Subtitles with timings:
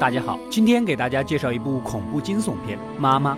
[0.00, 3.34] 大家好，今天给大家介绍一部恐怖惊悚片《妈妈》。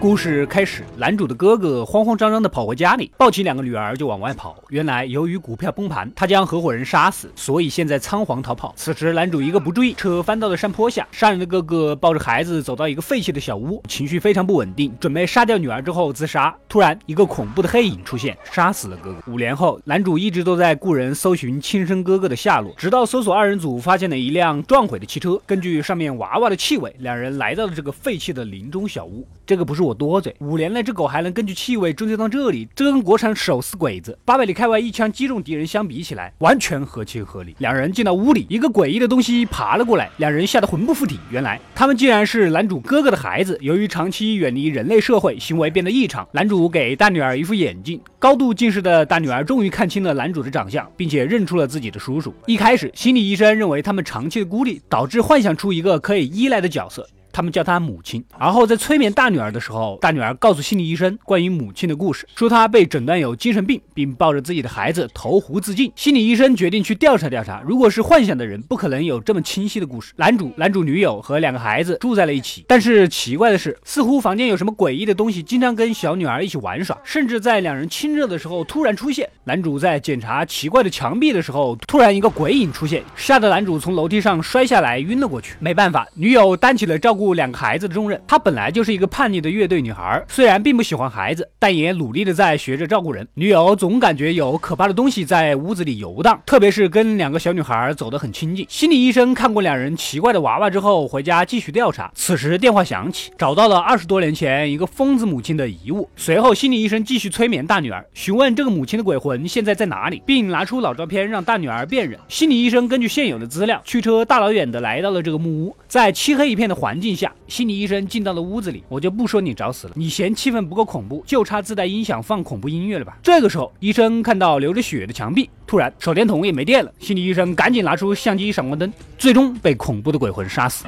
[0.00, 4.62] 故事开始，男主的哥哥慌慌张张地跑回家里，抱起两个女儿就往外跑。
[4.68, 8.74] 原来由于股票崩盘，他将合伙人杀死，所以现在仓皇逃跑。
[8.76, 11.08] 此时男主一个不注意，车翻到了山坡下。
[11.10, 16.54] 杀人的哥哥抱着孩子走到一个废弃的小屋，情绪非常不稳定，准备杀掉女儿之后自杀。
[16.68, 19.32] 突然，一个恐怖的黑影出现，杀死了哥哥。
[19.32, 25.40] 五年后，男主一直都在雇人搜寻亲生哥哥的下落，直到搜索二人组发现了一辆撞毁的汽车。
[25.46, 29.26] 根据上面娃娃的气味，两人来到了这个废弃的林中小屋。
[29.46, 37.54] 这个不是我多嘴，五年那只狗还能根据气味追踪到这里，这跟国产手撕鬼子八百里开外一枪击中敌人相比起来，完全合情合理。
[37.58, 41.18] 两人进到屋里，一个诡异的东西爬了过来，两人吓得魂不附体。
[41.30, 43.58] 原来他们竟然是男主哥哥的孩子。
[43.60, 46.26] 由于长期远离人类社会，行为变得异常。
[46.32, 52.32] 男主给大女儿一副眼镜，高度近视的大女儿终于看清了男主的长相，并且认出了自己的叔叔。
[52.46, 57.06] 一开始，心理医生认为他们长期的孤立导致幻想出一个可以依赖的角色。
[57.34, 65.92] 他们叫她母亲，而后在催眠大女儿的时候，大女儿告诉心理医生关于母亲的故事，说她被诊断有精神病，并抱着自己的孩子投湖自尽。
[65.96, 70.12] 心理医生决定去调查调查，如果是幻想的人，不可能有这么清晰的故事。
[70.16, 79.28] 男主、男主女友和两个孩子住在了一起，但是奇怪的是，似乎房间有什么诡异的东西，经常跟小女儿一起玩耍，甚至在两人亲热的时候突然出现。
[79.42, 85.56] 男主在检查奇怪的墙壁的时候，突然一个鬼影出现，吓得男主从楼梯上摔下来，晕了过去。
[85.58, 87.23] 没办法，女友担起了照顾。
[87.32, 93.26] 两个孩子的重任，她本来就是一个叛逆的乐队女孩，虽然并不喜欢孩子，但也努力的在学着照顾人。
[93.34, 98.66] 女友总感觉有可怕的东西在屋子里游荡，特别是跟两个小女孩走得很亲近。
[98.68, 102.10] 心理医生看过两人奇怪的娃娃之后，回家继续调查。
[102.14, 106.08] 此时电话响起，找到了二十多年前一个疯子母亲的遗物。
[106.16, 112.18] 随后，心理医生继续催眠大女儿，询问这个母亲的鬼魂现在在哪里，并拿出老照片让大女儿辨认。
[112.28, 117.13] 心理医生根据现有的资料，驱车大老远的来到了这个木屋，在漆黑一片的环境。
[117.14, 123.16] 下心理医生进到了屋子里，我就不说你找死了，你嫌气氛不够恐怖，就差自带音响放恐怖音乐了吧？
[123.22, 130.84] 这个时候，医生看到流着血的墙壁，突然手电筒也没电了，心理医生赶紧拿出相机闪光灯，最终被恐怖的鬼魂杀死。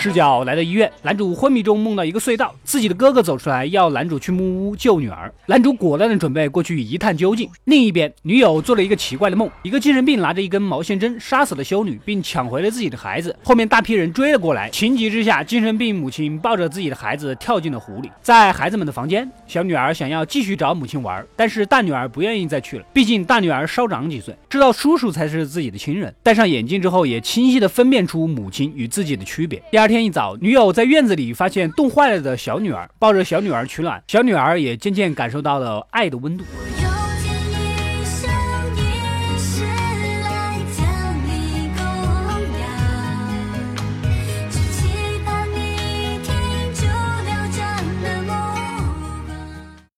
[0.00, 5.30] 视角来到医院，男主昏迷中梦到一个隧道，自己的哥哥走出来要男主去木屋救女儿。
[5.44, 7.46] 男主果断的准备过去一探究竟。
[7.64, 13.36] 另一边，女友做了一个奇怪的梦，一个精神病拿着一根毛线针杀死了修女，并抢回了自己的孩子。
[13.44, 18.10] 后面大批人追了过来，情急之下，精神病母亲抱着自己的孩子跳进了湖里。
[18.22, 26.14] 在孩子们的房间，小女儿想要继续找母亲玩，但是大女儿不愿意再去了，毕竟大女儿稍长几岁，知道叔叔才是自己的亲人。
[26.22, 29.62] 戴上眼镜之后，也清晰的分辨出母亲与自己的区别。
[29.70, 29.89] 第二。
[29.90, 36.44] 天一早，女友在院子里发现冻坏了的小女儿，抱着小女儿取暖，小女儿也渐渐感受到了爱的温度。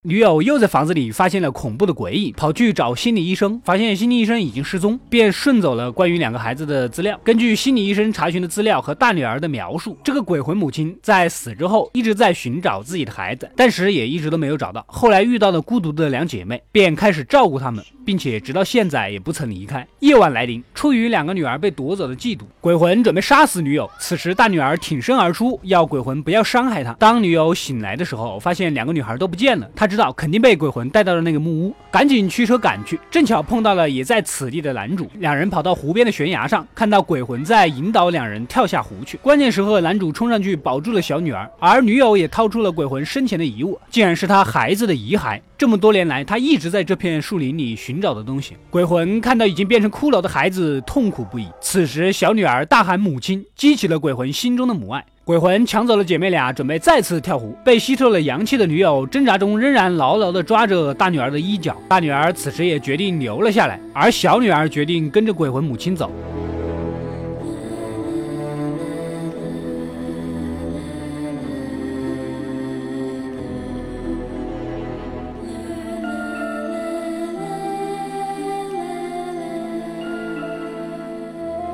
[0.05, 7.17] 女友又在房子里发现了恐怖的鬼影，跑去找心理医生，发现心理医生已经失踪，便顺走了关于两个孩子的资料。
[7.23, 14.85] 根据心理医生查询的资料和大女儿的描述，这个鬼魂母亲在死之后一直在寻找自己的孩子，但是也一直都没有找到。
[14.89, 19.87] 后来遇到了孤独的两姐妹，便开始照顾他们，并且直到现在也不曾离开。
[20.01, 23.89] 夜晚来临，出于两个女儿被夺走的嫉妒，鬼魂准备杀死女友。
[24.01, 26.93] 此时大女儿挺身而出，要鬼魂不要伤害她。
[26.95, 29.92] 当女友醒来的时候，发现两个女孩都不见了，她。
[29.93, 35.07] 知道肯定被鬼魂带到了那个木屋，赶紧驱车赶去，正巧碰到了也在此地的男主。
[35.19, 39.19] 两人跑到湖边的悬崖上，看到鬼魂在引导两人跳下湖去。
[39.19, 45.39] 关键时刻，男主冲上去保住了小女儿，而女友也掏出了鬼魂生前的遗物，竟然是他孩子的遗骸。
[45.59, 48.57] 这么多年来，他一直在这片树林里寻找的东西。
[48.71, 51.47] 鬼魂看到已经变成骷髅的孩子，痛苦不已。
[51.61, 55.05] 此时，小女儿大喊母亲，激起了鬼魂心中的母爱。
[55.25, 57.57] 鬼魂抢走了姐妹俩，准备再次跳湖。
[57.65, 61.77] 被吸收了阳气的女友挣扎中，仍然牢牢地抓着大女儿的衣角。
[61.89, 66.11] 大女儿此时也决定留了下来，而小女儿决定跟着鬼魂母亲走。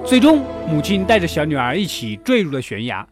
[0.04, 3.06] 最终，母亲带着小女儿一起坠入了悬崖。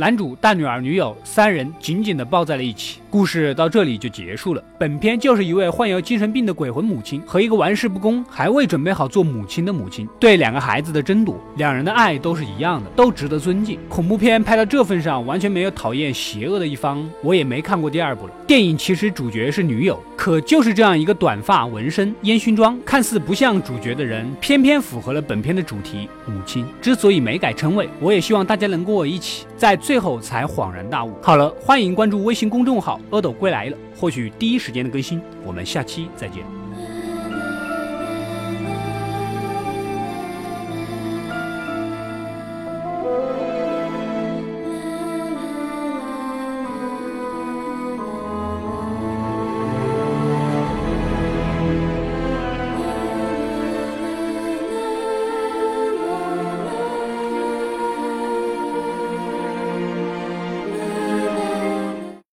[0.00, 3.00] 男主、大女儿、女友三人紧紧地抱在了一起。
[3.10, 4.62] 故事到这里就结束了。
[4.78, 13.78] 本片就是一位患有精神病的鬼魂母亲和一个玩世不恭还未准备好做母亲的母亲对两个孩子的争夺，两人的爱都是一样的，都值得尊敬。
[13.88, 18.32] 恐怖片拍到这份上，完全没有讨厌邪恶的一方，我也没看过第二部了。
[18.46, 26.64] 电影其实主角是女友，可就是这样一个短发、纹身、烟熏妆，看似不像主角的人，偏偏符合了本片的主题——母亲。
[26.80, 31.12] 之所以没改称谓，我也希望大家能跟我一起，在最后才恍然大悟。
[31.22, 32.97] 好了，欢迎关注微信公众号。
[33.10, 35.20] 阿斗归来了，或许第一时间的更新。
[35.44, 36.57] 我们下期再见。